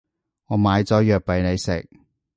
[0.47, 1.87] 我買咗藥畀你食